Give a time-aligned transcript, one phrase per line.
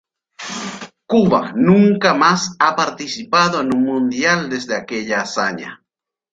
[1.05, 5.83] Cuba nunca más ha participado en un Mundial desde aquella hazaña.